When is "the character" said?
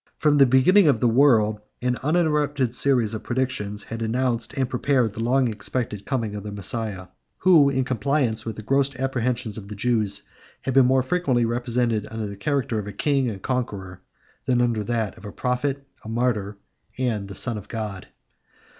12.25-12.79